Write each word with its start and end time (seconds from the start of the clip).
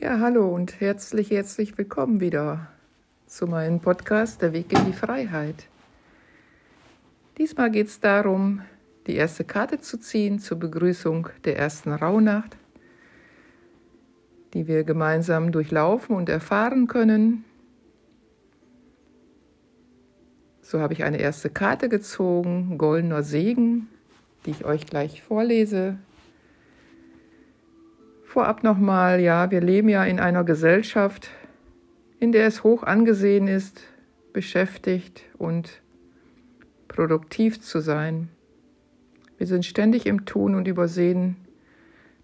Ja, 0.00 0.20
hallo 0.20 0.46
und 0.54 0.80
herzlich, 0.80 1.32
herzlich 1.32 1.76
willkommen 1.76 2.20
wieder 2.20 2.68
zu 3.26 3.48
meinem 3.48 3.80
Podcast 3.80 4.40
Der 4.42 4.52
Weg 4.52 4.72
in 4.72 4.84
die 4.84 4.92
Freiheit. 4.92 5.66
Diesmal 7.36 7.72
geht 7.72 7.88
es 7.88 7.98
darum, 7.98 8.62
die 9.08 9.16
erste 9.16 9.42
Karte 9.42 9.80
zu 9.80 9.98
ziehen 9.98 10.38
zur 10.38 10.60
Begrüßung 10.60 11.30
der 11.44 11.58
ersten 11.58 11.92
Rauhnacht, 11.92 12.56
die 14.54 14.68
wir 14.68 14.84
gemeinsam 14.84 15.50
durchlaufen 15.50 16.14
und 16.14 16.28
erfahren 16.28 16.86
können. 16.86 17.44
So 20.62 20.78
habe 20.78 20.92
ich 20.92 21.02
eine 21.02 21.18
erste 21.18 21.50
Karte 21.50 21.88
gezogen, 21.88 22.78
Goldener 22.78 23.24
Segen, 23.24 23.88
die 24.46 24.50
ich 24.50 24.64
euch 24.64 24.86
gleich 24.86 25.22
vorlese. 25.22 25.98
Vorab 28.28 28.62
nochmal, 28.62 29.20
ja, 29.20 29.50
wir 29.50 29.62
leben 29.62 29.88
ja 29.88 30.04
in 30.04 30.20
einer 30.20 30.44
Gesellschaft, 30.44 31.30
in 32.20 32.30
der 32.30 32.46
es 32.46 32.62
hoch 32.62 32.82
angesehen 32.82 33.48
ist, 33.48 33.80
beschäftigt 34.34 35.24
und 35.38 35.80
produktiv 36.88 37.62
zu 37.62 37.80
sein. 37.80 38.28
Wir 39.38 39.46
sind 39.46 39.64
ständig 39.64 40.04
im 40.04 40.26
Tun 40.26 40.54
und 40.56 40.68
übersehen 40.68 41.36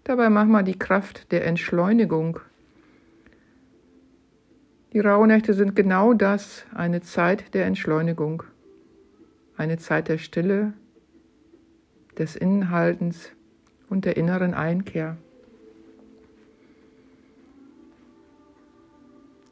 dabei 0.03 0.29
manchmal 0.29 0.63
die 0.63 0.77
Kraft 0.77 1.31
der 1.31 1.43
Entschleunigung. 1.47 2.39
Die 4.93 4.99
Rauhnächte 4.99 5.55
sind 5.55 5.75
genau 5.75 6.13
das, 6.13 6.67
eine 6.75 7.01
Zeit 7.01 7.55
der 7.55 7.65
Entschleunigung, 7.65 8.43
eine 9.57 9.79
Zeit 9.79 10.07
der 10.07 10.19
Stille, 10.19 10.73
des 12.15 12.35
Innenhaltens 12.35 13.31
und 13.89 14.05
der 14.05 14.17
inneren 14.17 14.53
Einkehr. 14.53 15.17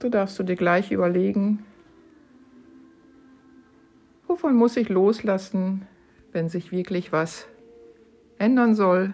Du 0.04 0.10
darfst 0.10 0.38
du 0.38 0.44
dir 0.44 0.58
gleich 0.58 0.92
überlegen, 0.92 1.64
wovon 4.28 4.54
muss 4.54 4.76
ich 4.76 4.90
loslassen, 4.90 5.88
wenn 6.34 6.50
sich 6.50 6.74
wirklich 6.74 7.14
was 7.14 7.48
ändern 8.38 8.76
soll. 8.76 9.14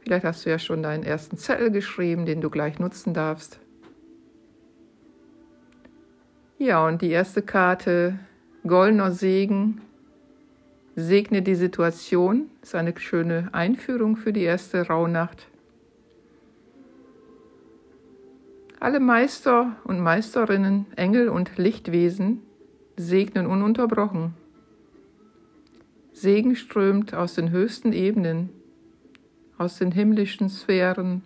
Vielleicht 0.00 0.26
hast 0.26 0.44
du 0.44 0.50
ja 0.50 0.58
schon 0.58 0.82
deinen 0.82 1.04
ersten 1.04 1.38
Zettel 1.38 1.70
geschrieben, 1.70 2.26
den 2.26 2.42
du 2.42 2.50
gleich 2.50 2.78
nutzen 2.78 3.14
darfst. 3.14 3.60
Ja, 6.58 6.86
und 6.86 7.00
die 7.00 7.12
erste 7.12 7.40
Karte, 7.40 8.18
Goldener 8.66 9.10
Segen, 9.12 9.80
segne 10.96 11.40
die 11.40 11.54
Situation, 11.54 12.50
ist 12.60 12.74
eine 12.74 12.92
schöne 12.98 13.48
Einführung 13.52 14.18
für 14.18 14.34
die 14.34 14.42
erste 14.42 14.86
Rauhnacht. 14.86 15.48
Alle 18.84 19.00
Meister 19.00 19.76
und 19.84 19.98
Meisterinnen, 19.98 20.84
Engel 20.94 21.30
und 21.30 21.56
Lichtwesen 21.56 22.42
segnen 22.98 23.46
ununterbrochen. 23.46 24.34
Segen 26.12 26.54
strömt 26.54 27.14
aus 27.14 27.32
den 27.32 27.50
höchsten 27.50 27.94
Ebenen, 27.94 28.50
aus 29.56 29.78
den 29.78 29.90
himmlischen 29.90 30.50
Sphären. 30.50 31.22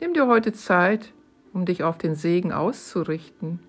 Nimm 0.00 0.14
dir 0.14 0.26
heute 0.26 0.54
Zeit, 0.54 1.12
um 1.52 1.66
dich 1.66 1.82
auf 1.82 1.98
den 1.98 2.14
Segen 2.14 2.50
auszurichten. 2.50 3.60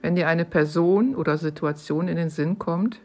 Wenn 0.00 0.16
dir 0.16 0.28
eine 0.28 0.46
Person 0.46 1.14
oder 1.14 1.36
Situation 1.36 2.08
in 2.08 2.16
den 2.16 2.30
Sinn 2.30 2.58
kommt, 2.58 3.02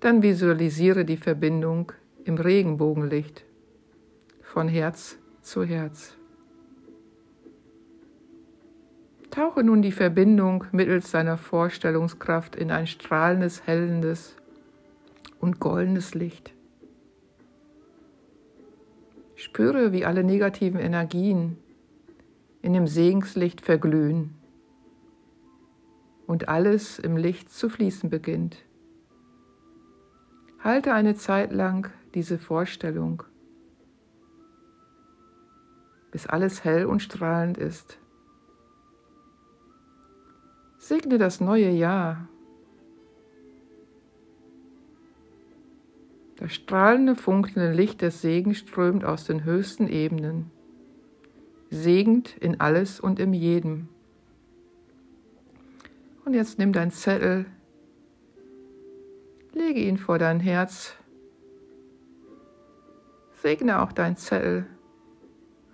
dann 0.00 0.22
visualisiere 0.22 1.04
die 1.04 1.18
Verbindung 1.18 1.92
im 2.24 2.38
Regenbogenlicht 2.38 3.44
von 4.40 4.66
Herz 4.66 5.18
zu 5.46 5.62
Herz. 5.62 6.16
Tauche 9.30 9.62
nun 9.62 9.80
die 9.80 9.92
Verbindung 9.92 10.64
mittels 10.72 11.12
seiner 11.12 11.36
Vorstellungskraft 11.36 12.56
in 12.56 12.72
ein 12.72 12.88
strahlendes, 12.88 13.64
hellendes 13.64 14.34
und 15.38 15.60
goldenes 15.60 16.14
Licht. 16.14 16.52
Spüre, 19.36 19.92
wie 19.92 20.04
alle 20.04 20.24
negativen 20.24 20.80
Energien 20.80 21.58
in 22.62 22.72
dem 22.72 22.88
Segenslicht 22.88 23.60
verglühen 23.60 24.34
und 26.26 26.48
alles 26.48 26.98
im 26.98 27.16
Licht 27.16 27.52
zu 27.52 27.68
fließen 27.68 28.10
beginnt. 28.10 28.64
Halte 30.58 30.92
eine 30.92 31.14
Zeit 31.14 31.52
lang 31.52 31.92
diese 32.14 32.38
Vorstellung 32.38 33.22
bis 36.16 36.26
alles 36.26 36.64
hell 36.64 36.86
und 36.86 37.00
strahlend 37.00 37.58
ist. 37.58 37.98
Segne 40.78 41.18
das 41.18 41.42
neue 41.42 41.68
Jahr. 41.68 42.26
Das 46.38 46.54
strahlende, 46.54 47.16
funkelnde 47.16 47.70
Licht 47.70 48.00
des 48.00 48.22
Segens 48.22 48.56
strömt 48.56 49.04
aus 49.04 49.24
den 49.26 49.44
höchsten 49.44 49.88
Ebenen, 49.88 50.50
segend 51.68 52.34
in 52.38 52.60
alles 52.60 52.98
und 52.98 53.20
im 53.20 53.34
jedem. 53.34 53.88
Und 56.24 56.32
jetzt 56.32 56.58
nimm 56.58 56.72
dein 56.72 56.92
Zettel, 56.92 57.44
lege 59.52 59.80
ihn 59.80 59.98
vor 59.98 60.18
dein 60.18 60.40
Herz, 60.40 60.94
segne 63.42 63.82
auch 63.82 63.92
dein 63.92 64.16
Zettel 64.16 64.66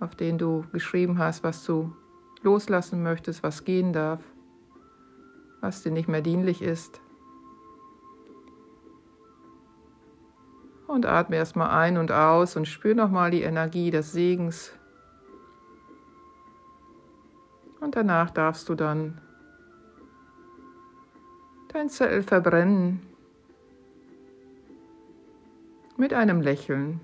auf 0.03 0.15
den 0.15 0.37
du 0.37 0.65
geschrieben 0.73 1.17
hast, 1.17 1.43
was 1.43 1.63
du 1.63 1.95
loslassen 2.41 3.01
möchtest, 3.01 3.41
was 3.41 3.63
gehen 3.63 3.93
darf, 3.93 4.19
was 5.61 5.81
dir 5.81 5.91
nicht 5.91 6.09
mehr 6.09 6.21
dienlich 6.21 6.61
ist. 6.61 6.99
Und 10.87 11.05
atme 11.05 11.37
erstmal 11.37 11.69
ein 11.69 11.97
und 11.97 12.11
aus 12.11 12.55
und 12.55 12.67
spür 12.67 12.93
nochmal 12.93 13.31
die 13.31 13.41
Energie 13.41 13.89
des 13.89 14.11
Segens. 14.11 14.73
Und 17.79 17.95
danach 17.95 18.29
darfst 18.29 18.69
du 18.69 18.75
dann 18.75 19.19
dein 21.69 21.89
Zettel 21.89 22.21
verbrennen 22.21 23.01
mit 25.97 26.13
einem 26.13 26.41
Lächeln. 26.41 26.99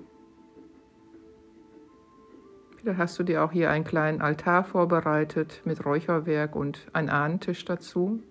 Vielleicht 2.80 2.98
hast 2.98 3.20
du 3.20 3.24
dir 3.24 3.44
auch 3.44 3.52
hier 3.52 3.72
einen 3.72 3.84
kleinen 3.84 4.22
Altar 4.22 4.64
vorbereitet 4.64 5.62
mit 5.66 5.86
Räucherwerk 5.86 6.56
und 6.56 6.88
ein 6.94 7.10
Ahnentisch 7.10 7.66
dazu. 7.66 8.24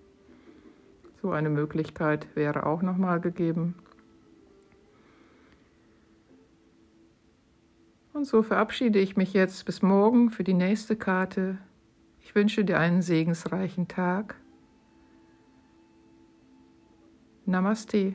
So 1.20 1.32
eine 1.32 1.50
Möglichkeit 1.50 2.34
wäre 2.34 2.64
auch 2.64 2.80
nochmal 2.80 3.20
gegeben. 3.20 3.74
Und 8.14 8.24
so 8.24 8.42
verabschiede 8.42 8.98
ich 8.98 9.16
mich 9.16 9.34
jetzt 9.34 9.66
bis 9.66 9.82
morgen 9.82 10.30
für 10.30 10.44
die 10.44 10.54
nächste 10.54 10.96
Karte. 10.96 11.58
Ich 12.20 12.34
wünsche 12.34 12.64
dir 12.64 12.78
einen 12.78 13.02
segensreichen 13.02 13.86
Tag. 13.86 14.36
Namaste. 17.44 18.14